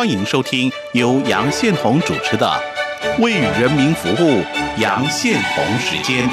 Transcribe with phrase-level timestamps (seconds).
[0.00, 2.46] 欢迎收听由杨宪红主持的
[3.22, 4.40] 《为人民服务》
[4.78, 6.26] 杨宪红时间。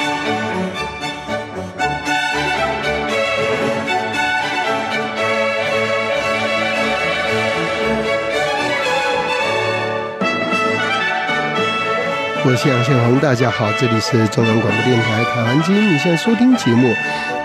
[12.47, 16.87] 我是杨宪宏，大家好，这里是中央广播电台台湾之音，你现在收听节目《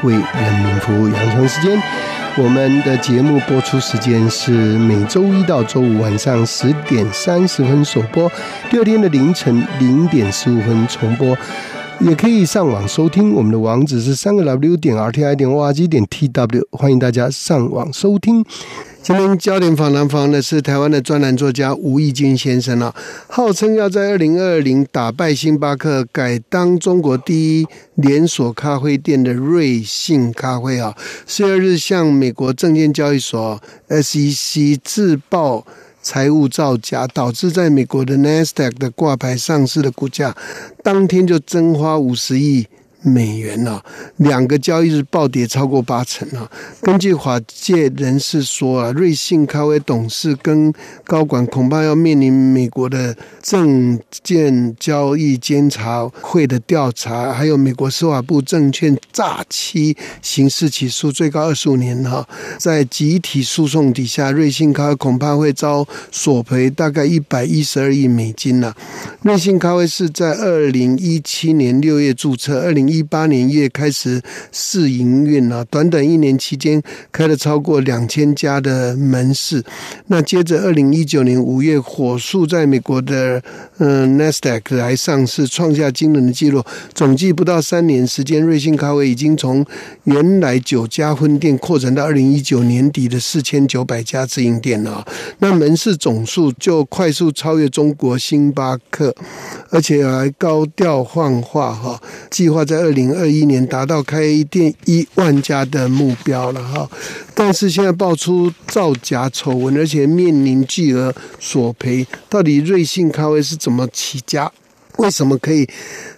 [0.06, 1.76] 为人民服务》杨成时间。
[2.36, 8.30] 我们的节目播出时间是每周一到周五晚上十点三十分首播，
[8.70, 11.36] 第二天的凌晨零点十五分重播，
[12.04, 13.32] 也可以上网收听。
[13.32, 18.44] 我们的网址是三个 W 点 R T I 点 O R G 点 T W，欢迎大家上网收听。
[19.02, 22.92] 今天焦点访谈房的是台湾的专栏作家吴义军先生啊，
[23.28, 35.64] 号称要在二零二零打败星巴克，改当中国第一连锁咖啡店的瑞幸咖啡啊，十二日向美国证券交易所 SEC 自曝
[36.02, 40.36] 财务造假，导致在美国的 Nasdaq 的挂牌上市的股价
[40.82, 42.66] 当天就蒸发五十亿。
[43.02, 43.82] 美元啊，
[44.18, 46.48] 两个交易日暴跌超过八成啊。
[46.80, 50.72] 根据法界人士说啊，瑞幸咖啡董事跟
[51.04, 62.24] 高管恐怕要面临美国的证券交易监察会的调查，还有美国司法部证券诈欺刑事起诉，最高二十五年哈。
[62.58, 68.72] 在集体诉讼底下，瑞幸咖啡恐怕会遭索赔大概一百一十二亿美金呢。
[69.22, 72.91] 瑞幸咖啡是在二零一七年六月注册，二零。
[72.92, 74.20] 一八年月开始
[74.52, 79.64] 试营运啊，短短一年期间开了超过两千家的门市。
[80.08, 83.42] 那接着二零一九年五月火速在美国的
[83.78, 86.62] 嗯 Nasdaq 来上市，创下惊人的纪录。
[86.92, 89.64] 总计不到三年时间，瑞幸咖啡已经从
[90.04, 95.06] 原来九家分店扩展到二零一九年底的四千九百家自营店了。
[95.38, 99.14] 那门市总数就快速超越中国星巴克，
[99.70, 101.98] 而且还高调幻化哈，
[102.30, 102.81] 计划在。
[102.82, 104.20] 二零二一年达到开
[104.50, 106.90] 店一万家的目标了哈，
[107.32, 112.04] 但是现在爆出造假丑闻，而且面临巨额索赔。
[112.28, 114.50] 到底瑞幸咖啡是怎么起家？
[114.98, 115.68] 为什么可以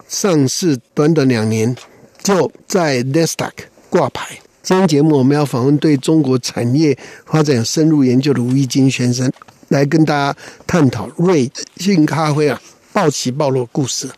[0.09, 0.79] 上市？
[0.95, 1.77] 短短两年
[2.23, 3.53] 就在 Nasdaq
[3.91, 4.39] 挂牌？
[4.63, 6.97] 今天节目我们要访问对中国产业
[7.27, 9.31] 发展有深入研究的吴一金先生，
[9.69, 12.59] 来跟大家探讨瑞幸咖啡啊
[12.93, 14.09] 暴起暴落故事。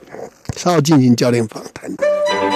[0.57, 2.56] 稍后进行教练访谈。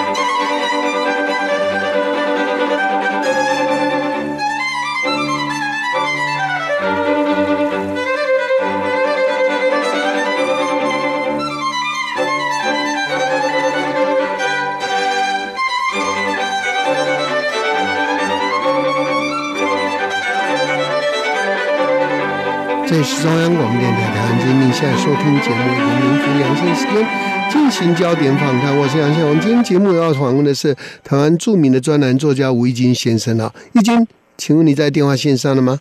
[23.01, 27.03] 这里是中央广播电台台湾之音，现在收听节目《人民福养生时间》。
[27.51, 29.41] 进行焦点访谈，我是杨宪宏。
[29.41, 33.51] 今天节目要访问的是台湾著名的专栏作家吴一金先生啊。
[33.73, 34.07] 一金，
[34.37, 35.79] 请问你在电话线上了吗？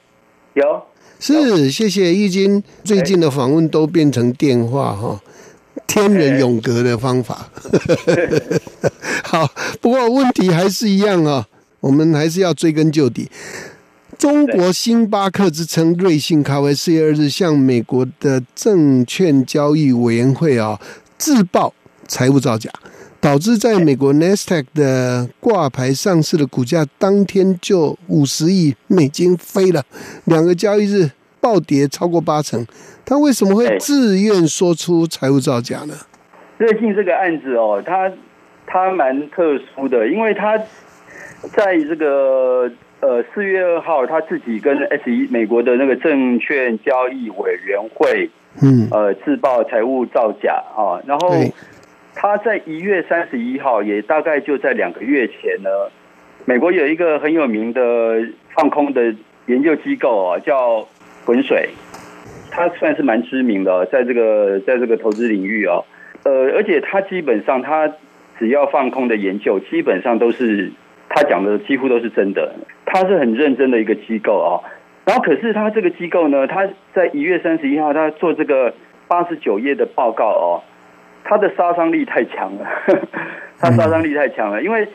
[0.54, 0.64] 有，
[1.20, 2.64] 是，谢谢一金。
[2.86, 5.20] 最近的访问都变成电话哈，
[5.88, 7.50] 天人永隔的方法。
[9.26, 9.46] 好，
[9.82, 11.46] 不过问题还是一样啊，
[11.82, 13.30] 我们还是要追根究底。
[14.20, 20.78] 中国星巴克之称瑞幸咖啡四月二日向美国的证券交易委员会啊。
[21.18, 21.74] 自曝
[22.06, 22.70] 财务造假，
[23.22, 29.86] 导致在美国 Nasdaq 的挂牌上市的股价当天就五十亿美金飞了，
[30.26, 32.68] 两个交易日暴跌超过八成。
[33.06, 35.94] 他为什么会自愿说出财务造假呢？
[36.58, 38.12] 瑞幸这个案子哦，他
[38.68, 40.58] 他蛮特殊的，因为他
[41.56, 42.70] 在这个
[43.02, 48.30] 呃四月二号，他自己跟 S 一美国的那个证券交易委员会。
[48.62, 51.30] 嗯，呃，自曝财务造假啊，然后
[52.16, 55.70] 他在一月三十一号，也大概就在两个月前呢，
[56.46, 57.82] 美国有一个很有名的
[58.56, 59.14] 放空的
[59.46, 60.86] 研究机构啊，叫
[61.26, 61.70] 浑水，
[62.50, 65.82] 他算是蛮知名的，在这个在这个投资领域啊，
[66.24, 67.94] 呃，而且他基本上他
[68.40, 70.72] 只要放空的研究，基本上都是
[71.10, 72.54] 他讲的几乎都是真的，
[72.86, 74.62] 他是很认真的一个机构啊。
[75.06, 78.74] 然后，可是他这个机构呢，他在一月三十一号，他做这个
[79.08, 80.62] 八十九页的报告哦，
[81.24, 82.66] 他的杀伤力太强了，
[83.60, 84.62] 他杀伤力太强了。
[84.62, 84.88] 因为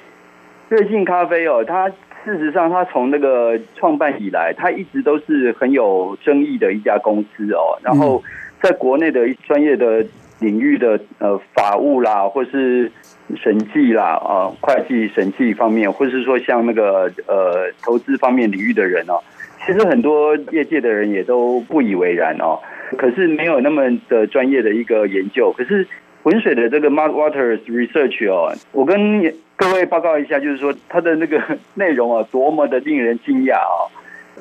[0.69, 1.88] 瑞幸咖啡哦，它
[2.25, 7.76] 事实上，它从那个创办以来，它一直都是很有争议的一家公司哦。
[7.82, 8.22] 然后，
[8.62, 10.06] 在国内的专业的
[10.44, 12.91] 领域的呃法务啦，或是
[13.37, 19.19] 审计啦啊，会计审计方面，或是说像那个呃投资方面领域的人哦。
[19.67, 22.58] 其实很多业界的人也都不以为然哦。
[22.99, 25.52] 可是没有那么的专业的一个研究。
[25.56, 25.87] 可是
[26.23, 29.23] 浑水的这个 Mark Waters Research 哦，我跟
[29.56, 31.41] 各位报告一下，就是说它的那个
[31.75, 33.88] 内容啊， 多么的令人惊讶啊！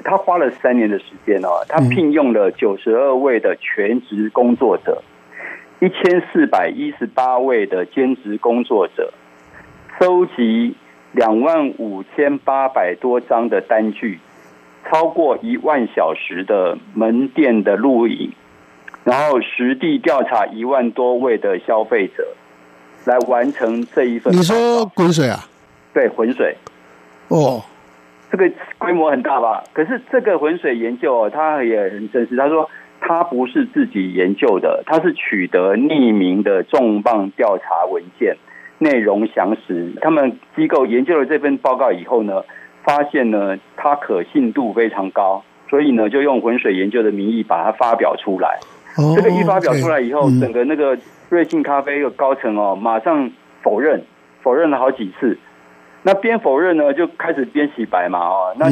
[0.04, 5.02] 他花了三年的时间哦，他聘用了九十二位的全职工作者，
[5.80, 9.14] 一千四百一十八位的兼职工作者，
[10.00, 10.76] 收集
[11.12, 14.20] 两万五千八百多张的单据。
[14.86, 18.34] 超过一万小时的门店的录影，
[19.06, 22.28] 然后实地调查一万多位的消费者，
[23.06, 24.34] 来完成这一份。
[24.34, 25.40] 你说浑水啊？
[25.94, 26.54] 对，浑水。
[27.30, 27.64] 哦，
[28.30, 29.64] 这个规模很大吧？
[29.72, 32.36] 可是这个浑水研究哦，他也很真实。
[32.36, 32.70] 他说
[33.06, 38.38] 他不是自己研究的，他是取得匿名的重磅调查文件，
[38.80, 39.94] 内容详实。
[40.02, 42.42] 他们机构研究了这份报告以后呢？
[42.86, 48.60] 发现呢，它可信度非常高，所以呢，就用浑水研究的名义把它发表出来。
[49.16, 50.98] 这个一发表出来以后，整个那个
[51.30, 54.04] 瑞幸咖啡的高层哦，马上否认，
[54.42, 55.38] 否认了好几次。
[56.02, 58.66] 那边否认呢，就开始边洗白嘛哦，那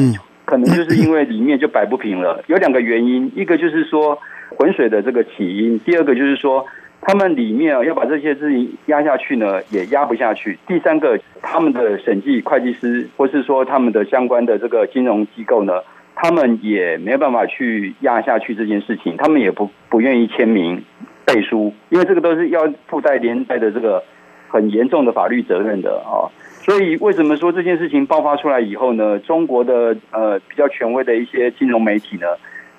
[0.52, 2.44] 可能就是因为里面就摆不平了。
[2.52, 4.18] 有两个原因，一个就是说
[4.50, 6.66] 浑水的这个起因，第二个就是说。
[7.04, 10.56] 他们里面啊，要把这些事情压下去呢，也压不下去。
[10.68, 15.72] 第三个，他们的审计会计师，或是说他们的相关的这个金融机构呢，
[16.14, 20.80] 他们也没有办法去压下去这件事情，他们也不不愿意签名
[21.26, 24.00] 背书，因为这个都是要附带连带的这个
[24.48, 26.30] 很严重的法律责任的啊。
[26.62, 29.18] 所以为什么说这件事情爆发出来以后呢？
[29.18, 32.26] 中国的呃比较权威的一些金融媒体呢，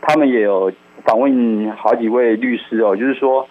[0.02, 0.72] 他们也有
[1.04, 3.48] 访问好几位律师哦，就是说。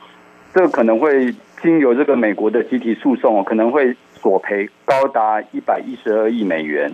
[0.55, 6.93] 这个可能会经由这个美国的集体诉讼哦，可能会索赔高达一百一十二亿美元，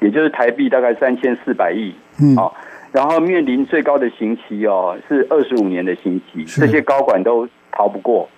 [0.00, 1.94] 也就是台币大概三千四百亿。
[2.20, 2.50] 嗯，啊，
[2.90, 8.28] 然后面临最高的刑期哦，是二十五年的刑期，这些高管都逃不过。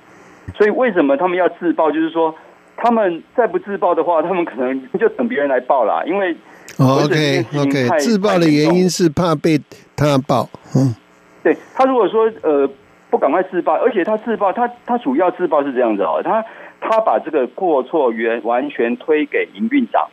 [0.55, 1.91] 所以为什么他们要自爆？
[1.91, 2.35] 就是说，
[2.77, 6.03] 他们再不自爆的话，他们可能就等别人来报啦。
[6.07, 6.37] 因为
[6.79, 9.61] OK OK，自爆的原因是怕被
[9.97, 10.49] 他爆。
[10.75, 10.95] 嗯，
[11.43, 12.69] 对他如果说呃。
[13.13, 16.43] 不赶快自爆，而且他自爆，他他主要自爆是这样子哦，他
[16.81, 20.09] 他把这个过错原完全推给营运长，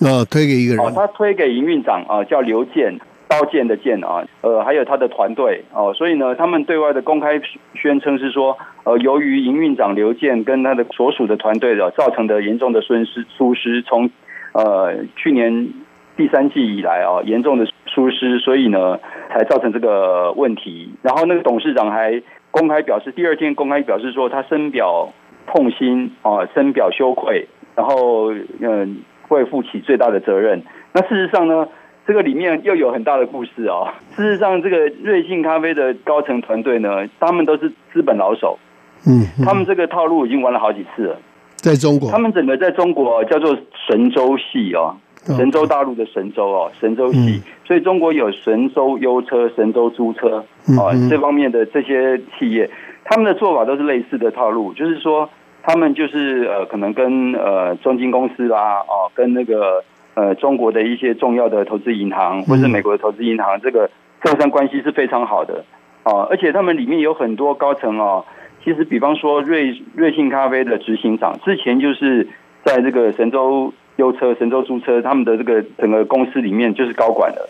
[0.00, 7.40] 哦，推给一个人，哦，他推给营运长啊，叫刘健，刀剑的剑啊，呃，还有他的团队哦，所以呢，他们对外的公开
[7.74, 14.10] 宣称是说，呃，由于营运长刘健跟他的所属的团队的造成的严重的损失疏失，从
[14.52, 15.68] 呃去年
[16.16, 18.98] 第三季以来啊，严重的疏失，所以呢。
[19.28, 25.12] 才造成这个问题，然后那个董事长还公开表示，第二天公开表示说他深表
[25.46, 30.62] 痛心啊，深表羞愧，然后嗯会负起最大的责任。
[30.94, 31.68] 那事实上呢，
[32.06, 33.88] 这个里面又有很大的故事哦。
[34.16, 38.58] 事实上，这个瑞幸咖啡的高层团队呢，他们都是资本老手，
[39.06, 41.16] 嗯，他们这个套路已经玩了好几次了，
[41.56, 43.56] 在中国，他们整个在中国叫做
[43.88, 44.96] 神州系哦。
[45.36, 50.36] 神州大陆的神州哦，神州系，所以中国有神州优车、神州租车
[50.78, 52.70] 啊这方面的这些企业，
[53.04, 55.28] 他们的做法都是类似的套路，就是说
[55.64, 59.82] 他们就是呃可能跟呃中金公司啦哦，跟那个
[60.16, 65.64] 呃中国的一些重要的投资银行或是美国的投资银行，这个客商关系是非常好的
[66.02, 68.24] 哦，而且他们里面有很多高层哦，
[68.64, 72.26] 其实比方说瑞瑞幸咖啡的执行长之前就是
[72.64, 73.72] 在这个神州。
[73.96, 77.48] 优车、神州租车，他们的这个整个公司里面就是高管的。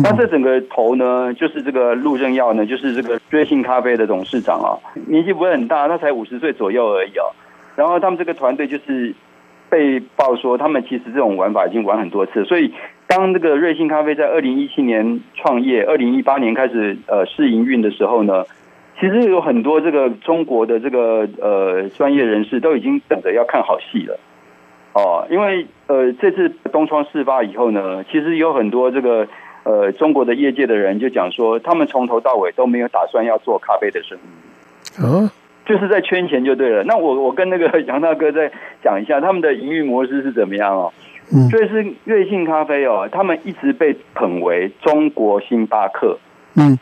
[0.00, 7.34] 那这整个头呢，就是这个陆正耀呢，就是这个瑞幸咖啡的董事长啊，年纪不会很大，他才五十岁左右而已哦。
[7.74, 9.12] 然后他们这个团队就是
[9.70, 12.44] 被报说，他们其实这种玩法已经玩很多次。
[12.44, 12.72] 所以
[13.06, 18.44] 当这个瑞幸咖啡在二零一七年创业，二零一八年开始呃试营运的时候呢，
[19.00, 24.18] 其实有很多这个中国的这个呃专业人士都已经等着要看好戏了。
[24.94, 29.28] 哦，因为呃，这次东窗事发以后呢，其实有很多这个
[29.62, 35.30] 呃中国的业界的人就讲说，他们从头到尾都没有打算要做咖啡的生意，啊，
[35.68, 36.82] 就是在圈钱就对了。
[36.84, 38.50] 那我我跟那个 杨大哥再
[38.82, 40.92] 讲一下，他们的营运模式是怎么样哦？
[41.30, 46.18] 嗯，所以是瑞幸咖啡哦，他们一直被捧为中国星巴克，
[46.56, 46.78] 嗯，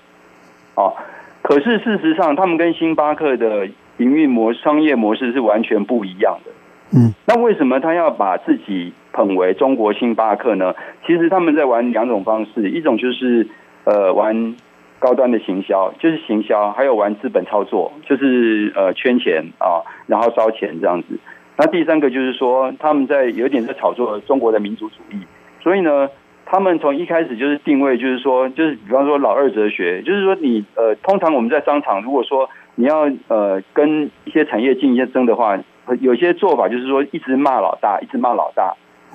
[0.76, 0.94] 哦，
[1.42, 3.66] 可是事实上，他们跟星巴克的
[3.96, 6.52] 营运模商业模式是完全不一样的。
[6.96, 10.72] 嗯，那为什么他要把自己捧为中国星巴克呢？
[11.04, 13.48] 其实他们在玩两种方式，一种就是
[13.82, 14.54] 呃玩
[14.98, 21.18] 高端的行销，就是行销，还有玩资本操作，就是呃圈钱啊，然后烧钱这样子。
[21.56, 25.20] 那第三个就是说，他们在有点在炒作中国的民族主义。
[25.62, 26.08] 所以呢，
[26.44, 35.58] 他们从一开始就是定位，就是说，就是比方说老二哲学，就是说你呃，通常我们在商场，如果说你要呃跟一些产业竞争的话，
[36.00, 38.74] 有些做法就是说一直骂老大，一直骂老大，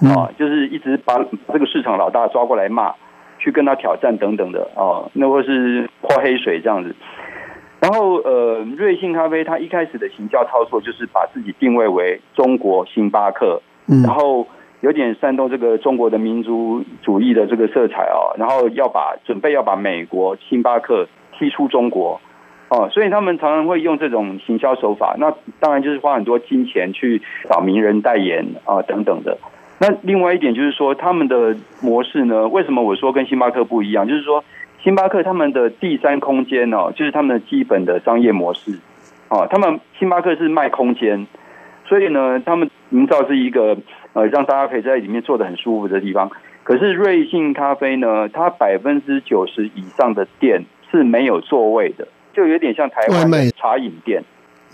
[0.10, 1.24] 啊，就是一直把
[1.54, 2.94] 这个市场老大抓过来骂，
[3.42, 6.96] 去跟他挑战等等的哦，那或是泼黑水这样子。
[7.82, 13.62] 然后呃，瑞幸咖啡它一开始的行销操作就是把自己定位为中国星巴克，
[14.06, 14.48] 然后。
[14.82, 21.08] 有点煽动这个中国的民族主义的这个色彩哦，然后要把准备要把美国星巴克
[21.38, 22.20] 踢出中国
[22.70, 25.16] 哦，所以他们常常会用这种行销手法。
[25.20, 29.38] 那当然就是花很多金钱去找名人代言啊等等的。
[29.82, 34.08] 那另外一点就是说，他们的模式呢，为什么我说跟星巴克不一样？
[34.08, 34.44] 就是说，
[34.84, 38.80] 星巴克他们的第三空间哦，就是他们的基本的商业模式
[39.30, 41.26] 哦，他们星巴克是卖空间，
[41.86, 43.76] 所以呢，他们营造是一个。
[44.14, 46.30] 呃，让大家可以在里面坐的很舒服的地方。
[46.64, 54.22] 可是瑞幸咖啡呢，它百分之九十以上的店是没有座位的，就有点像台湾茶饮店，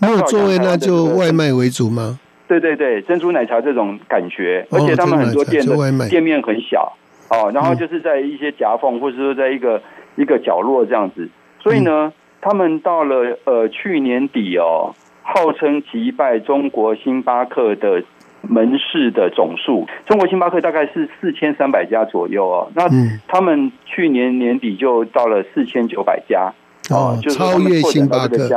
[0.00, 2.18] 没有座位那就外卖为主吗？
[2.48, 6.92] 对对对，珍珠奶茶这种感觉，而且他们很多店的店面很小
[7.30, 9.80] 哦，然后就是在一些夹缝，或者说在一个
[10.16, 11.28] 一个角落这样子。
[11.60, 18.02] 所以呢，他们到了呃去年底哦，号称击败中国星巴克的。
[18.40, 22.70] 门市的总数，中国星巴克大概是四千三百家左右哦。
[22.72, 22.88] 那
[23.26, 26.54] 他们去年年底就到了四千九百家
[26.88, 28.48] 哦，就是超越星巴克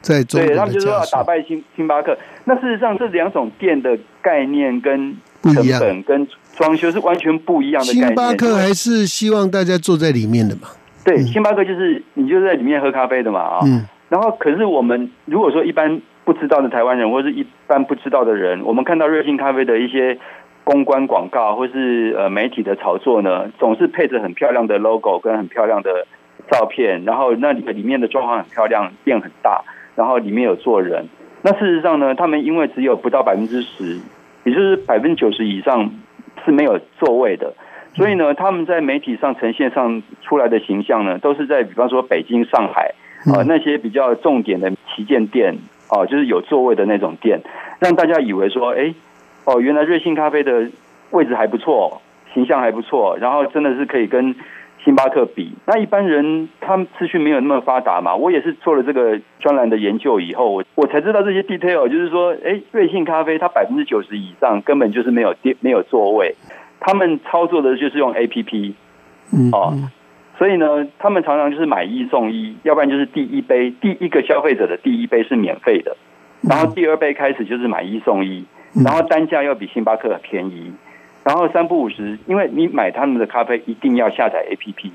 [0.00, 2.16] 在中对他们就说要打败星星巴克。
[2.44, 6.26] 那事实上，这两种店的概念跟成本跟
[6.56, 7.92] 装修是完全不一样的。
[7.92, 10.68] 星巴克还是希望大家坐在里面的嘛？
[11.04, 13.60] 对，星巴克就是你就在里面喝咖啡的嘛啊。
[13.64, 13.86] 嗯。
[14.08, 16.00] 然后，可是我们如果说一般。
[16.28, 20.18] 不知道的台湾人，或是一般不知道的人，我们看到瑞幸咖啡的一些
[20.62, 26.06] 公关广告，或是呃媒体的炒作呢，总是配着很漂亮的 logo 跟很漂亮的
[26.50, 29.64] 照片，然后那里里面的装潢很漂亮，店很大，
[29.98, 31.08] 然后里面有坐人。
[31.42, 33.98] 那事实上呢，他们因为只有不到百分之十，
[34.44, 35.90] 也就是百分之九十以上
[36.44, 37.52] 是没有座位的，
[37.94, 42.94] 所以呢，他们在媒体上呈现上出来的形象呢，都是在比方说北京、上海
[43.32, 45.58] 啊那些比较重点的旗舰店。
[45.90, 47.40] 哦，就是有座位的那种店，
[47.80, 48.92] 让大家以为说，哎，
[49.46, 50.68] 哦，原来瑞幸咖啡的
[51.12, 52.02] 位置还不错，
[52.34, 54.34] 形象还不错，然后真的是可以跟
[54.84, 55.52] 星巴克比。
[55.66, 66.34] 那一般人他们资讯没有那么发达嘛，我也是做了这个专栏的研究以后，我我才知道这些 detail，就是说，哎，瑞幸咖啡它百分之九十以上根本就是没有店没有座位，
[66.80, 68.74] 他们操作的就是用 A P P，
[69.52, 69.74] 哦。
[70.38, 75.96] 所以呢，他们常常就是买一送一，要不然就是第一杯第一个消费者的第一杯是免费的，
[76.48, 78.46] 然后第二杯开始就是买一送一，
[78.84, 80.70] 然后单价要比星巴克便宜，
[81.28, 84.90] 然后三不五十，因为你买他们的咖啡一定要下载 APP，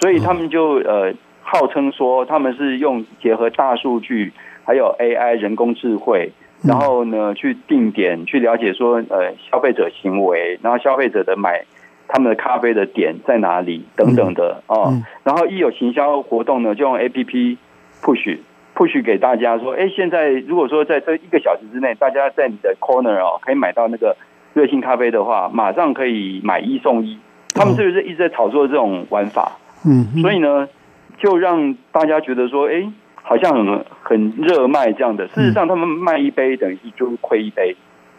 [0.00, 1.12] 所以他们就呃
[1.42, 4.32] 号称说他们是用结合大数据
[4.64, 11.66] 还有 AI 人工智慧，然后呢去定点去了解说呃消费者行为，然后消费者的买。
[12.06, 14.92] 他们的咖啡的点在哪里等等的哦，
[15.24, 17.56] 然后一有行销活动呢，就用 A P P
[18.02, 18.38] push
[18.76, 24.14] push 给大家说，哎，现在如果说在这一个小时之内，大家在你的 corner 哦，可以买到那个
[24.54, 27.18] 瑞幸咖啡的话，马上可以买一送一。
[27.54, 29.52] 他们是不是一直在炒作这种玩法？
[29.86, 30.66] 嗯，所以呢，
[31.18, 32.90] 就让大家觉得说，哎，
[33.22, 35.28] 好像很很热卖这样的。
[35.28, 37.76] 事实上，他们卖一杯等于就亏一杯。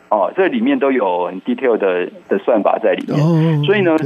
[0.10, 3.98] 哦，这里面都有很 detail 的的算法在里面，所以呢，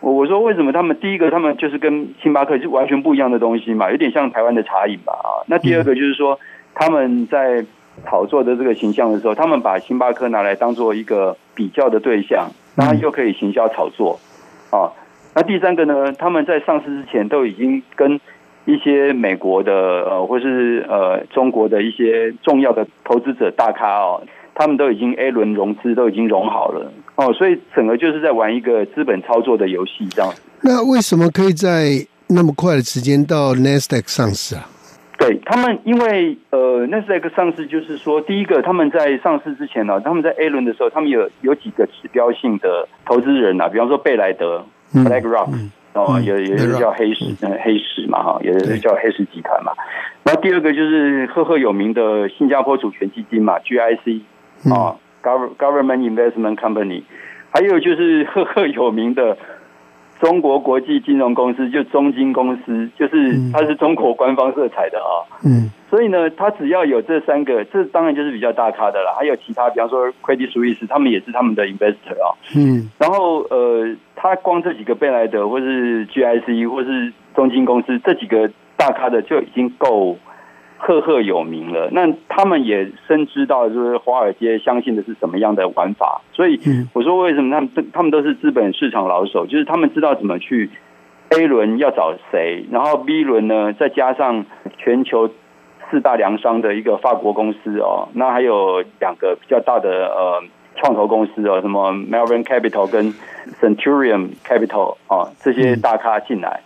[0.00, 5.46] 我我说为什么他们第一个他们就是跟星巴克是完全不一样的东西嘛，有点像台湾的茶饮吧啊。
[5.46, 6.38] 那第二个就是说
[6.74, 7.64] 他们在
[8.04, 14.18] 炒作的这个形象的时候，他们把星巴克拿来当做一个比较的对象，然后又可以行销炒作
[14.70, 14.92] 啊。
[15.34, 18.20] 那第三个呢，他们在上市之前都已经跟
[18.64, 24.22] 一些美国的呃或是呃中国的一些重要的投资者大咖哦。
[24.58, 30.32] 他们都已经 A 轮融资都已经融好了哦，所以整个就是在玩一个资本操作的游戏这样。
[30.62, 34.66] 那为什么可以在那么快的时间到 Nasdaq 上市啊？
[35.18, 45.50] 对他们，因为呃，Nasdaq 上市就是说，第一个他们在上市之前呢，他们在 A 轮的时候，他们有有几个指标性的投资人啊，比方说贝莱德 （BlackRock）
[45.94, 49.72] 哦，也也是叫黑石，嗯，黑石嘛哈，也是叫黑石集团嘛。
[50.22, 54.20] 然后第二个就是赫赫有名的新加坡主权基金嘛，GIC。
[54.72, 57.02] 啊，Government Investment Company，
[57.50, 59.36] 还有就是赫赫有名的
[60.20, 65.24] 中国国际金融公司，就中金公司，就是它是中国官方色彩的啊。
[65.44, 69.14] 嗯，所以呢，它只要有这三个，这当然就是比较大咖的了。
[69.18, 72.32] 还有其他，比方说 Credit Suisse，他们也是他们的 investor 啊。
[72.56, 80.16] 嗯，然后呃，它光这几个贝莱德或是 GIC 或是中金公司这几个大咖的就已经够
[80.76, 81.88] 赫赫有名了。
[81.92, 86.20] 那他们也深知道，就是华尔街相信的是什么样的玩法。
[86.32, 86.60] 所以
[86.92, 90.70] 我说，为什么他们他们都是资本市场老手，就是他们知道怎么去
[91.30, 94.44] A 轮要找谁，然后 B 轮呢，再加上
[94.78, 95.30] 全球。
[95.88, 100.42] 四大粮商的一个法国公司哦，那还有两个比较大的呃
[100.74, 103.14] 创投公司哦，什么 Melvin Capital 跟
[103.60, 106.60] Centurion Capital 啊，这些大咖进来，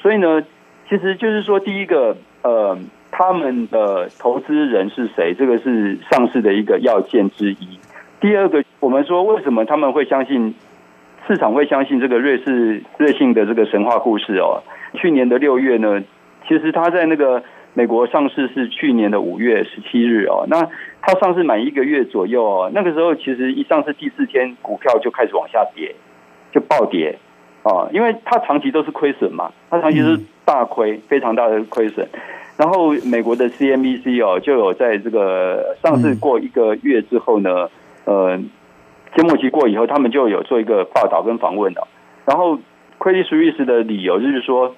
[0.00, 0.42] 所以呢，
[0.88, 2.76] 其实就是说，第一个呃，
[3.16, 7.78] 他们的投资人是谁，这个是上市的一个要件之一。
[8.20, 10.52] 第二个，我们说为什么他们会相信
[11.28, 14.64] 市场会相信这个瑞士瑞信的这个神话故事哦？
[14.94, 16.02] 去年的六月呢，
[16.48, 17.42] 其实他在那个。
[17.76, 20.64] 美国上市是去年的五月十七日哦，那
[21.02, 25.92] 它上市满一个月左右哦，那个时候其实一上市第四天，股票就开始往下跌，
[26.52, 27.18] 就暴跌
[27.64, 32.08] 啊，因为它长期都是亏损嘛，它长期是大亏，非常大的亏损。
[32.56, 37.68] 然后美国的 CNBC 哦，就有在这个上市过一个月之后呢，
[38.04, 38.38] 呃，
[39.16, 41.86] 节末期过以后，他们就有做一个报道跟访问的，
[42.24, 42.58] 然后
[42.98, 44.74] Credit Suisse 的理由就是说。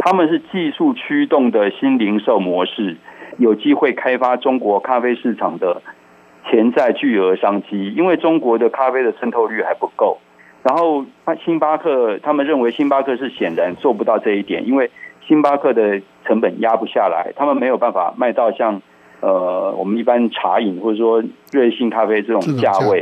[0.00, 2.96] 他们是技术驱动的新零售模式，
[3.36, 5.82] 有机会开发中国咖啡市场的
[6.48, 7.92] 潜在巨额商机。
[7.96, 10.18] 因为中国的咖啡的渗透率还不够，
[10.62, 11.04] 然后
[11.44, 14.88] 星巴克他们认为星巴克是显然做不到这一点，因为
[15.28, 18.82] 星巴克的成本压不下来，他们没有办法卖到像
[19.20, 23.00] 呃我们一般茶饮或者说瑞幸咖啡这种价位。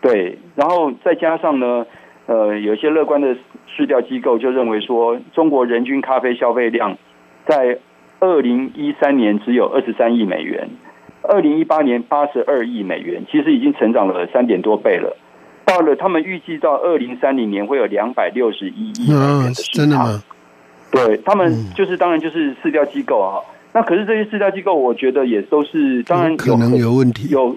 [0.00, 1.86] 对，然后再加上呢。
[2.26, 6.96] 呃，有些乐观的市调机构就认为说，中国人均咖啡消费量
[7.46, 7.76] 在
[8.20, 10.70] 二零一三年只有二十三亿美元，
[11.22, 15.16] 二零一八年八十二亿美元，其实已经成长了三点多倍了。
[15.64, 20.06] 到了他们预计到二零三零年会有两百六十一亿美元的市场。
[20.92, 23.42] 对他们就是当然就是市调机构啊。
[23.74, 27.56] 那可是这些市调机构，我觉得也都是当然可能有问题，有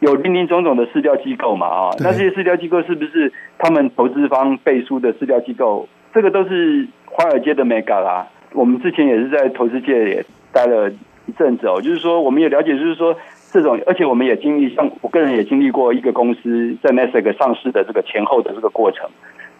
[0.00, 1.90] 有林林总总的市调机构嘛啊。
[2.00, 5.88] 那这些市调机构是不是他们投资方背书的市调机构？
[6.12, 8.28] 这个都是华尔街的 mega 啦。
[8.52, 10.90] 我们之前也是在投资界也待了
[11.26, 13.16] 一阵子哦，就是说我们也了解，就是说
[13.50, 19.08] 这种，而且我们也经历，像我个人也经历过一个公司在 Nasdaq 上市的这个前后的这个过程。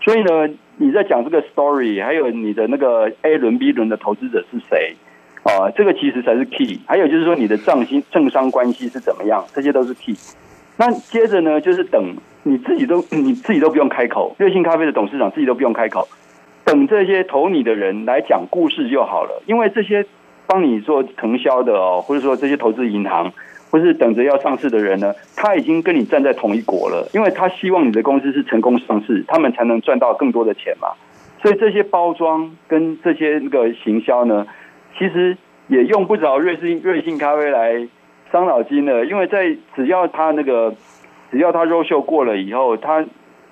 [0.03, 4.97] 所以呢，你在讲这个 story，还有你的那个 A 轮、B 轮的投资者是谁？
[5.45, 6.81] 啊，这个其实才是 key。
[6.87, 10.17] 还有就是说，你的账心政商关系是怎么样，这些都是 key。
[10.77, 16.09] 那接着呢，就是等你自己都 你自己都不用开口，瑞幸咖啡的董事长自己都不用开口，
[16.65, 19.43] 等这些投你的人来讲故事就好了。
[19.47, 20.05] 因为这些
[20.47, 23.33] 帮你做承销的哦，或者说这些投资银行，
[23.75, 30.91] 或是等着要上市的人呢，他已经跟你站在同一国了，因为他希望你的公司是成功上市，他们才能赚到更多的钱嘛。
[31.43, 34.47] 所以这些包装跟这些那个行销呢。
[34.97, 37.89] 其实也用不着瑞幸瑞幸咖啡来
[38.31, 40.73] 伤脑筋的，因为在只要他那个
[41.33, 43.05] 只要他 rose 过了以后，他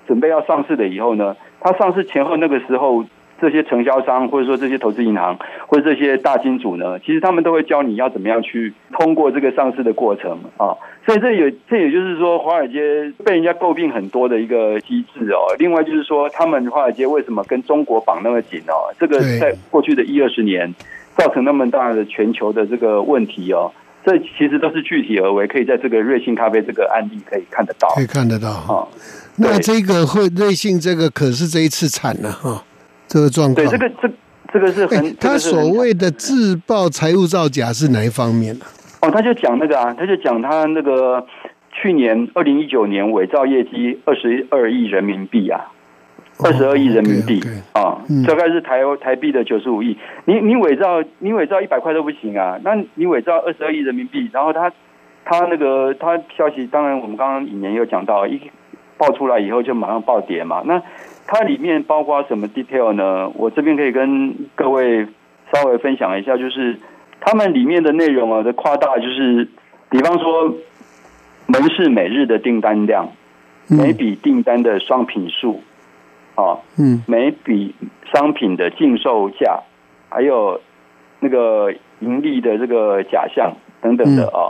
[0.07, 3.03] 准备要上市的以后呢，他上市前后那个时候，
[3.43, 10.71] 这些承销商或者说这些投资银行或者这些大金主呢，其实他们都会教你要怎么样去通过这个上市的过程啊。
[11.05, 15.53] 所以这也这也就是说，华尔街被人家诟病很多的一个机制哦。
[15.59, 18.87] 另外就是说，他们华尔街为什么跟中国绑那么紧哦？
[18.97, 20.73] 这个在过去的一二十年。
[21.15, 23.71] 造成那么大的全球的这个问题哦，
[24.03, 28.87] 这其实都是具体而为，可以在这个瑞幸咖啡这个案例可以看得到，可以看得到啊。
[29.35, 32.63] 那这个会瑞幸这个可是这一次惨了哈，
[33.13, 33.55] 这个状况。
[33.55, 34.09] 对，这个这
[34.51, 38.65] 这个是很他所谓的自曝财务造假是哪一方面呢？
[39.01, 41.23] 哦，他就讲那个啊，他就讲他那个
[41.71, 45.69] 去年二零一九年伪造业绩二十二亿人民币啊。
[46.43, 47.39] 二十二亿人民币
[47.73, 49.95] 啊，大概是台台币的九十五亿。
[50.25, 54.71] 你你伪造你伪造一百块都不行啊，那你伪造二十二亿人民币，然后他
[55.23, 58.41] 他那个他消息，当然我们刚刚引言有讲到，一
[58.97, 60.63] 爆出来以后就马上暴跌嘛。
[60.65, 60.81] 那
[61.25, 63.29] 它里面包括什么 detail 呢？
[63.35, 65.05] 我这边可以跟各位
[65.53, 66.77] 稍微分享一下，就是
[67.19, 69.47] 他们里面的内容啊的夸大，就是
[69.89, 70.53] 比方说
[71.47, 73.09] 门市每日的订单量，
[73.67, 75.61] 每笔订单的商品数。
[76.35, 77.75] 啊，嗯，每笔
[78.11, 79.61] 商品的净售价，
[80.09, 80.59] 还有
[81.19, 84.49] 那个盈利的这个假象等等的啊，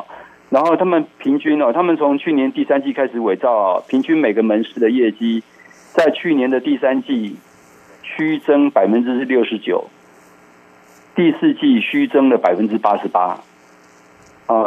[0.50, 5.44] 然后他们平均哦，他们从去年第三季开始伪造，平均每个门市的业绩，
[5.94, 7.36] 在去年的第三季
[8.02, 9.88] 虚增百分之六十九，
[11.16, 13.40] 第四季虚增了百分之八十八，
[14.48, 14.66] 啊，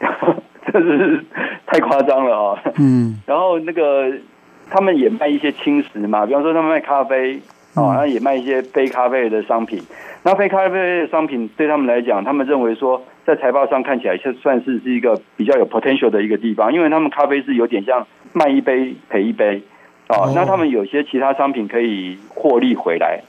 [0.72, 1.24] 这是
[1.66, 2.62] 太夸张了啊。
[2.78, 4.10] 嗯 然后那个
[4.70, 7.36] 他们也卖一些轻食嘛，比方说他们卖咖啡
[7.74, 9.82] 啊，嗯然后也卖一些非咖啡的商品。
[10.24, 19.77] 那非咖啡的商品对他们来讲，他们认为说在财报上看起来就算是是一个比较有 potential 的一个地方，因为他们咖啡是有点像卖一杯赔一杯啊
[20.08, 23.20] 哦，那他们有些其他商品可以获利回来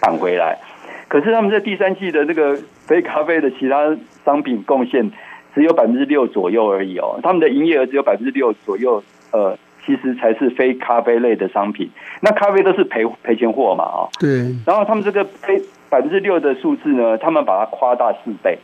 [0.00, 0.58] 返回来。
[1.06, 5.12] 可是他们在第三季的那个非咖啡的其他商品贡献
[5.54, 11.88] 只有百分之六左右而已哦，他们的营业额只有百分之六左右，呃，其实才是非咖啡类的商品。
[12.20, 18.58] 那咖啡都是赔赔钱货嘛啊、对然后他们这个非百分之六的数字呢，他们把它夸大四倍，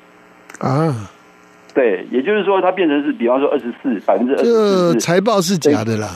[0.59, 1.09] 啊，
[1.73, 6.09] 对，也就是说它变成是比方说二十四百分之二这十四，财报是假的啦。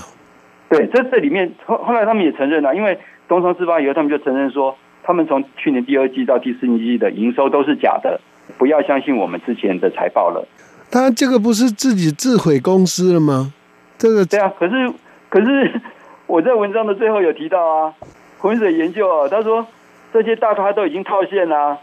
[0.77, 8.21] 对，这这里面后后来他们也承认了，因为东窗事发以后，他们就承认说，他们从去年第二季到第四季的营收都是假的，
[8.59, 10.47] 不要相信我们之前的财报了。
[10.91, 13.53] 他这个不是自己自毁公司了吗？
[13.99, 14.93] 这个对啊，可是
[15.29, 15.81] 可是
[16.27, 17.95] 我在文章的最后有提到啊，
[18.39, 19.67] 浑水研究啊，他说
[20.13, 21.79] 这些大咖都已经套现啦、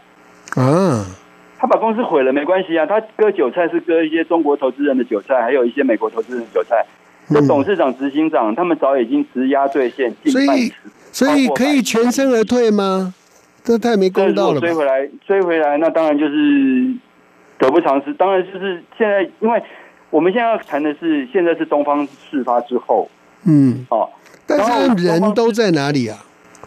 [0.56, 1.04] 啊，
[1.58, 6.84] 他把公司毁了没关系啊，他割韭菜是割一些中国投资人的韭菜，还有一些美国投资人的韭菜。
[7.28, 10.72] 这嗯董事长、执行长他们早已经直押兑现近半所以，
[11.12, 13.14] 所以可以全身而退吗？
[13.64, 14.72] 这太没公道了追？
[14.74, 16.92] 回来，追回来，那当然就是
[17.58, 18.12] 得不偿失。
[18.14, 19.62] 当然就是现在，因为
[20.10, 23.08] 我们现在要谈的是，现在是东方事发之后
[23.44, 24.08] 嗯，哦，
[24.46, 26.18] 但是人都在哪里啊？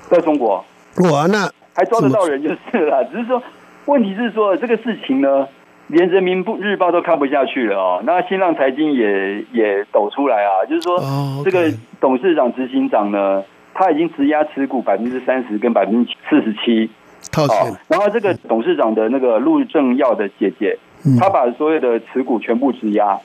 [0.09, 0.63] 在中国
[1.11, 3.03] 哇，那还抓得到人就是了。
[3.05, 3.43] 只是说，
[3.85, 5.45] 问题是说这个事情呢，
[5.87, 8.01] 连人民日报都看不下去了哦。
[8.05, 13.43] 那新浪财经也也抖出来啊，就是说、哦这个董事长、执行长呢，
[13.73, 16.89] 他已经质押持股百分之三十跟百分之四十七。
[17.31, 23.19] 套钱哦，然后这个董事长的那个陆正耀的姐姐，嗯她把所有的持股全部质押，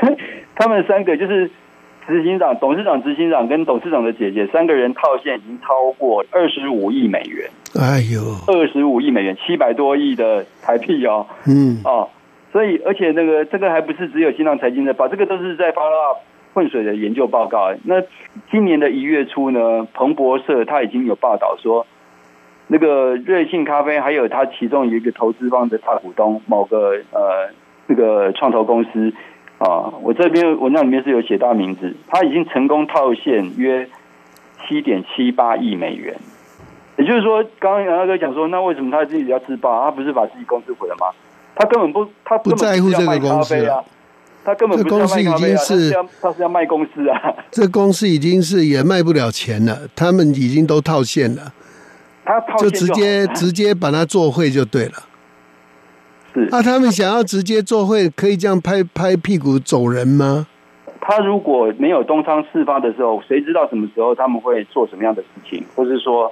[0.54, 1.50] 他们三个就是
[2.06, 11.80] 执行长、董事长、执行长跟董事长的姐姐三个人套现已经超过二十五亿美元，哎呦，二十五亿美元，七百多亿的台币哦，嗯。
[11.84, 12.08] 哦，
[12.52, 16.18] 所以而且那个这个还不是只有新浪财经的，把，这个都是在 follow up
[16.54, 17.74] 混水的研究报告。
[17.84, 18.00] 那
[18.50, 21.86] 今年的一月初呢，彭博社他已经有报道说，
[22.68, 27.50] 那个瑞幸咖啡还有他其中有一个投资方的大股东某个呃
[27.88, 29.12] 那个创投公司
[29.58, 33.88] 啊，我这边文章里面是有写到名字，他已经成功套现约
[34.68, 36.14] 七点七八亿美元。
[36.98, 39.84] 也就是说，刚刚杨大哥讲说，那为什么他自己要自爆？
[39.84, 41.06] 他不是把自己公司毁了吗？
[41.54, 43.82] 他根本不，他不在乎这个公司啊，
[44.44, 45.90] 他根本不啊，这公司已经是
[46.20, 51.52] 他是要卖公司啊， 这公司已经是也卖不了钱了，他们已经都套现了，
[52.24, 54.92] 他套就现直接直接把它做会就对了。
[56.36, 60.46] 是啊，他们想要直接做会，可以这样拍拍屁股走人吗？
[61.00, 66.30] 他如果没有东窗事发的时候，谁知道什么时候他们会做什么样的事情，或是说，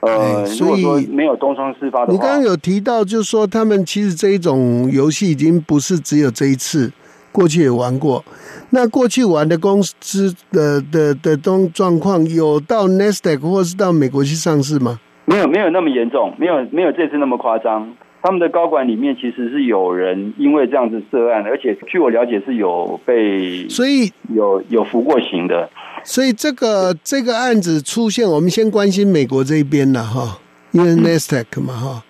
[0.00, 6.90] 呃所以果说没有东窗事发的话，你刚刚有提到，就是说他们其实这一种游戏已经不是只有这一次，
[7.30, 8.24] 过去也玩过。
[8.70, 14.98] 那过去玩的公司的的的东状况，有到 Nasdaq 或是到美国去上市吗？
[15.26, 17.94] 没有没有那么严重，没有没有这次那么夸张。
[18.24, 25.68] 他们的高管里面其实是有人因为这样子涉案，而且据我了解是有被所以，有有服过刑的。
[26.04, 30.38] 所以这个这个案子出现，我们先关心美国这一边了哈，
[30.72, 32.02] 因为 Nasdaq 嘛哈。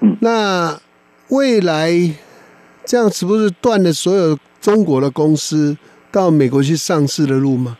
[0.00, 0.76] 嗯那
[1.30, 1.88] 未来
[2.84, 5.78] 这样是不是断了所有中国的公司
[6.10, 7.78] 到美国去上市的路吗？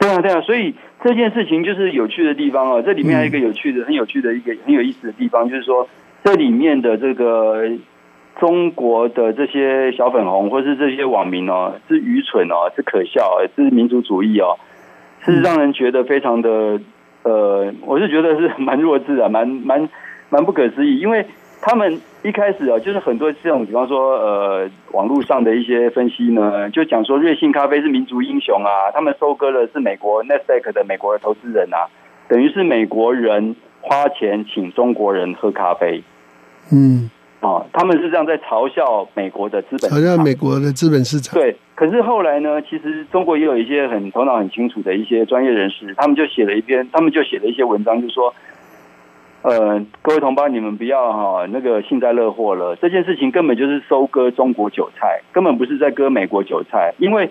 [0.00, 2.82] 对啊，对啊，所以这件事情就是有趣的地方哦。
[2.84, 5.88] 这里面还有一个有趣的、很有趣的一个很有意思的地方，就是说
[6.26, 7.62] 这里面的这个
[8.40, 14.58] 中国的这些小粉红或是这些网民哦，是愚蠢哦，是可笑，是民族主义哦，
[15.24, 16.80] 是让人觉得非常的
[17.22, 19.88] 呃，我是觉得是蛮弱智的，蛮蛮
[20.28, 21.24] 蛮不可思议，因为
[21.62, 31.86] 他们一开始啊，就是很多这种，比方说呃，网络上的一些分析呢，就讲说瑞幸咖啡是民族英雄啊，他们收割的是美国 Nasdaq 的美国的投资人啊，
[32.26, 36.02] 等于是美国人花钱请中国人喝咖啡。
[36.72, 40.16] 嗯，啊，他们是这样在嘲笑美国的资本好市场。
[40.16, 41.38] 像美国的资本市场。
[41.38, 48.34] 对，可是后来呢，其实中国也有一些很头脑很清楚的一些专业人士，他们就写了一篇，他们就写了一些文章，就说，
[49.42, 57.30] 呃，各位同胞，你们不要哈、那个幸灾乐祸了，这件事情根本就是收割中国韭菜，根本不是在割美国韭菜，因为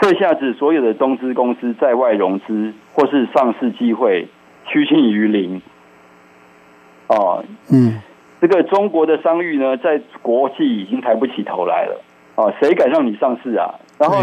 [0.00, 4.26] 这下子所有的中资公司在外融资或是上市机会
[4.66, 5.62] 趋近于零，
[7.06, 8.02] 哦，嗯
[8.40, 12.00] 这个中国的商誉呢，在国际已经抬不起头来了。
[12.36, 13.74] 哦，谁敢让你上市啊？
[13.98, 14.22] 然后，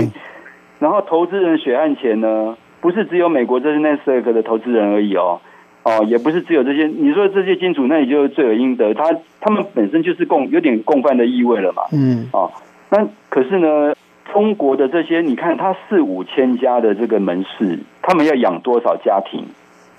[0.80, 5.42] 然后投资人血汗钱呢，不是只有美国这些 Nasdaq 的投资人而已哦，
[5.82, 6.86] 哦，也不是只有这些。
[6.86, 9.10] 你说这些金主，那也就罪有应得，他
[9.42, 11.82] 他们本身就是共有点共犯的意味了嘛。
[11.92, 12.52] 嗯，哦，
[12.92, 13.96] 那可是呢，
[14.32, 19.44] 中国的这些，你看，他四五千家的这个门市，他们要养多少家庭？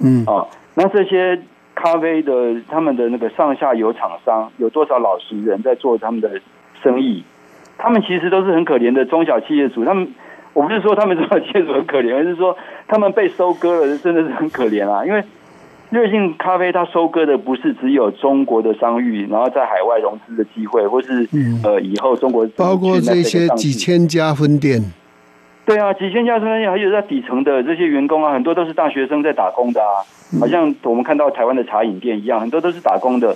[0.01, 0.47] 嗯，啊，
[0.77, 1.41] 那这些
[1.85, 2.33] 咖啡的
[2.67, 6.41] 他们的那个上下游厂商，有多少老实人在做他们的
[6.83, 7.23] 生意？
[7.77, 10.09] 他们其实都是很可怜的中小企业主，他们
[10.55, 12.57] 我不是说他们中小企业主很可怜，而是说
[12.89, 15.05] 他们被收割了，真的是很可怜啊！
[15.05, 15.23] 因为
[15.91, 21.29] 瑞幸咖啡它收割的不是只有中国的商誉，然后在海外融资的机会，或是
[21.63, 24.81] 呃以后中国包括这些几千家分店，
[25.67, 30.05] 对啊，几千家分店，还有在底层的这些员工啊，很多都是大学生在打工的啊，
[30.39, 33.35] 好像我们看到台湾的茶饮店一样，很多都是打工的。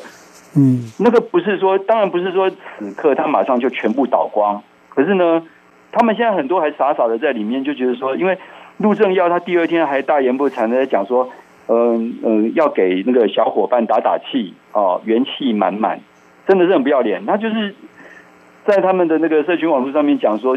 [0.57, 4.63] 嗯，那个不是说，当然不是说此刻他马上就全部倒光。
[4.91, 5.43] 可是呢，
[5.93, 8.37] 他们现在很多还傻傻的在里面，就觉得说，因为
[8.79, 11.31] 陆正耀他第二天还大言不惭的在讲说，
[11.69, 16.01] 嗯嗯，要给那个小伙伴打打气哦，元气满满，
[16.47, 17.25] 真的是很不要脸。
[17.25, 17.75] 他就是
[18.65, 20.57] 在他们的那个社群网络上面讲说，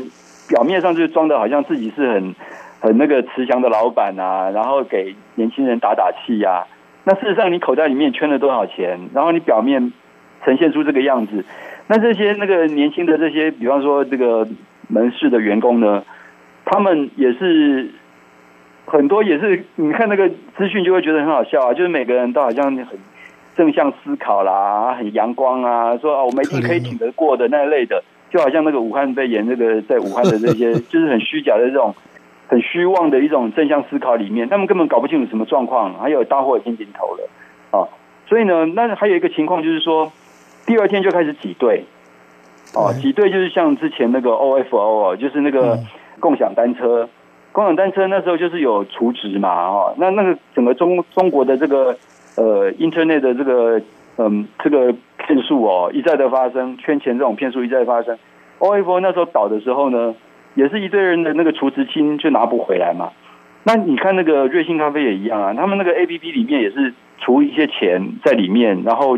[0.52, 2.36] 表面上就装的好像自己是很
[2.82, 6.66] 很那个慈祥的老板啊，然后给年轻人打打气呀。
[7.06, 9.00] 那事实上，你口袋里面圈了多少钱？
[9.14, 9.94] 然后你表面
[10.44, 11.46] 呈现出这个样子，
[11.88, 14.46] 那这些那个年轻的这些，比方说这个
[14.90, 16.04] 门市的员工呢，
[16.66, 17.90] 他们也是
[18.86, 23.00] 很多也是，你看那个资讯就会觉得很好笑啊，就是每个人都好像很
[23.56, 31.94] 正向思考啦，很阳光啊，说啊我们一定可以挺得过的那一类的，就好像那个武汉肺炎那个在武汉的这些， 就是很虚假的这种。
[32.48, 37.30] 很虚妄的一种正向思考里面，他们根本搞不清楚什么状况，还有大货已经顶头了
[37.72, 37.88] 啊！
[38.28, 40.12] 所以呢，那还有一个情况就是说，
[40.66, 41.86] 第二天就开始挤兑
[42.76, 45.80] 哦，挤兑就是像之前那个 OFO 啊就是那个
[46.20, 47.08] 共享单车，
[47.54, 51.96] 共享单车那时候就是有储值嘛哦，那那个整个中中国的这个
[52.36, 53.82] 呃 Internet 的这个
[54.18, 54.94] 嗯这个
[55.34, 58.18] 骗术哦一再的发生，圈钱这种骗术一再发生
[58.60, 60.16] ，OFO 那时候倒的时候呢。
[60.54, 63.14] 也是一堆人的那个储值金就拿不回来嘛？
[63.64, 69.18] 那你看那个瑞幸咖啡也一样啊，他们那个 A P P 里面也是储一些钱在里面，然后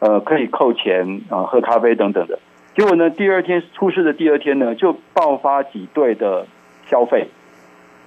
[0.00, 2.40] 呃可以扣钱啊喝咖啡等等的。
[2.74, 6.48] 结果呢，第二天出事的第二天呢，就爆发挤兑的
[6.90, 7.28] 消费，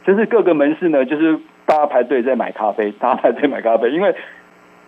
[0.06, 4.14] 就是各个门市呢，就是大家排队在买咖啡，大家排队买咖啡，因为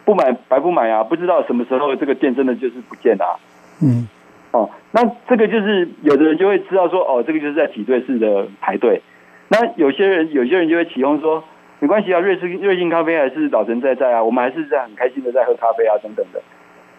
[0.08, 3.38] 不买白不买啊，不知道什么时候这个店真的就是不见了。
[3.84, 4.08] 嗯。
[4.52, 9.02] 哦，那这个就是有的人就会知道说，哦，这个就是在挤兑式的排队。
[9.50, 11.44] 那有些人，有些人就会起哄说，
[11.82, 16.42] 没关系啊，瑞士瑞幸咖啡还是老神在在啊，我们还是在很开心的在喝咖啡啊，等等的。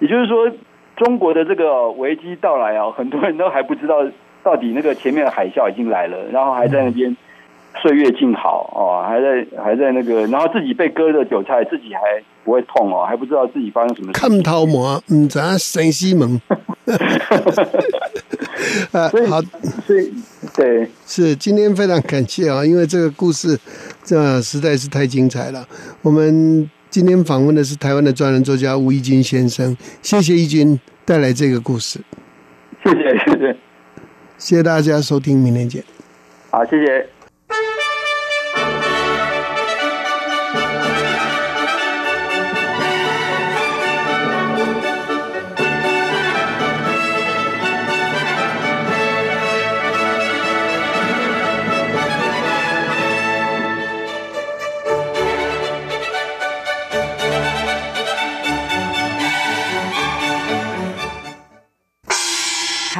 [0.00, 0.52] 也就是说，
[0.96, 4.06] 中国的这个危机到来啊，很多人都还不知道
[4.42, 7.16] 到底那个前面的海啸已经来了，然后还在那边
[7.82, 12.00] 岁月静好哦，还在还在那个，然后自己被割的韭菜，自己还
[12.44, 14.12] 不会痛哦，还不知道自己发生什么。
[14.12, 16.40] 看头毛，唔知生西门。
[18.92, 19.42] 啊，好，
[19.86, 20.12] 所以
[20.56, 23.58] 对，是今天非常感谢啊，因为这个故事
[24.02, 25.66] 这实在是太精彩了。
[26.02, 32.00] 我们今天访问的是台湾的专栏作家吴义军先生，谢谢义军带来这个故事，
[32.82, 33.56] 谢谢谢谢，
[34.38, 35.84] 谢谢大家收听，明天见。
[36.50, 37.06] 好，谢谢。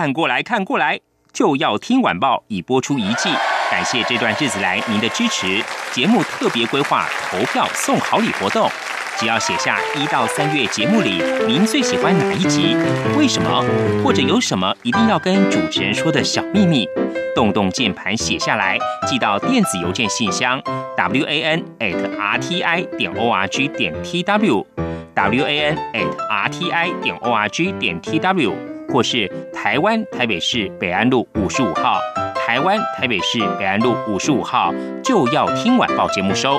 [0.09, 0.99] 看过来看过来，
[1.35, 3.29] 就要听晚报已播出一季，
[3.71, 5.63] 感谢这段日子来您的支持。
[5.93, 8.71] 节目特别规划投票送好礼活动，
[9.19, 12.75] 只要写下一到三月节目里您最喜欢哪一集，
[13.19, 13.63] 为什么，
[14.03, 16.89] 或者有什么一定要跟主持人说的小秘密，
[17.35, 20.59] 动动键盘写下来，寄到电子邮件信箱
[20.97, 24.67] w a n at r t i 点 o r g 点 t w
[25.13, 28.78] w a n at r t i 点 o r g 点 t w。
[28.93, 32.01] 或是台湾台北市北安路五十五号，
[32.35, 34.73] 台湾台北市北安路五十五号
[35.05, 36.59] 就要听晚报节目收，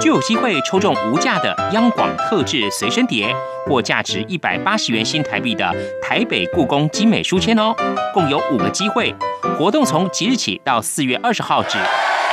[0.00, 3.34] 就有机会抽中无价的央广特制随身碟，
[3.66, 7.74] 或价值一百八十元新台币的台北故宫精美书签哦，
[8.12, 9.14] 共有五个机会，
[9.58, 11.78] 活动从即日起到四月二十号止，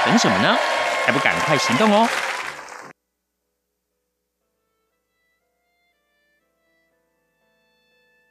[0.06, 0.56] 等什么呢？
[1.06, 2.08] 还不赶快行动哦！